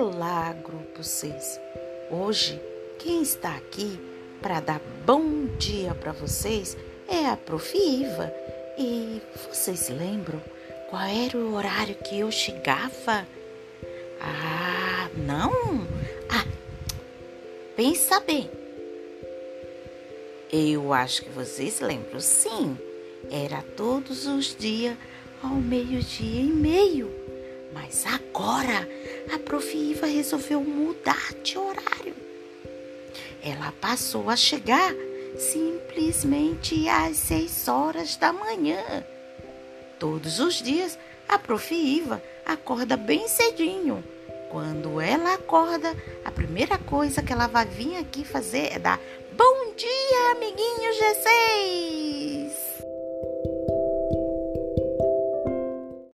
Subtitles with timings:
[0.00, 1.58] Olá, grupo 6.
[2.08, 2.62] Hoje,
[3.00, 3.98] quem está aqui
[4.40, 6.76] para dar bom dia para vocês
[7.08, 7.76] é a Prof.
[7.76, 8.32] Iva.
[8.78, 10.40] E vocês lembram
[10.88, 13.26] qual era o horário que eu chegava?
[14.20, 15.50] Ah, não?
[16.30, 16.46] Ah,
[17.74, 18.48] pensa bem.
[20.52, 22.78] Eu acho que vocês lembram, sim.
[23.28, 24.96] Era todos os dias
[25.42, 27.27] ao meio-dia e meio.
[27.72, 28.88] Mas agora
[29.32, 29.76] a Prof.
[29.76, 32.14] Iva resolveu mudar de horário.
[33.42, 34.92] Ela passou a chegar
[35.38, 39.04] simplesmente às seis horas da manhã.
[39.98, 41.74] Todos os dias a Prof.
[41.74, 44.02] Iva acorda bem cedinho.
[44.50, 45.94] Quando ela acorda,
[46.24, 48.98] a primeira coisa que ela vai vir aqui fazer é dar
[49.32, 51.97] bom dia, amiguinho G6!